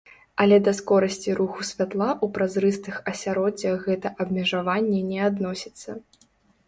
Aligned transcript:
Але 0.43 0.57
да 0.67 0.71
скорасці 0.77 1.35
руху 1.39 1.65
святла 1.71 2.07
ў 2.23 2.35
празрыстых 2.37 2.95
асяроддзях 3.13 3.77
гэта 3.91 4.13
абмежаванне 4.25 5.07
не 5.15 5.19
адносіцца. 5.31 5.91